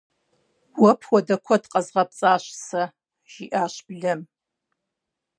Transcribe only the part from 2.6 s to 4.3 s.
сэ,- жиӏащ блэм.